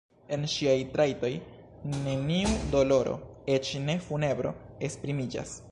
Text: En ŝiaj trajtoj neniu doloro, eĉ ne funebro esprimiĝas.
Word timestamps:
En 0.35 0.45
ŝiaj 0.53 0.77
trajtoj 0.95 1.29
neniu 2.07 2.57
doloro, 2.75 3.17
eĉ 3.57 3.73
ne 3.87 4.01
funebro 4.09 4.59
esprimiĝas. 4.89 5.57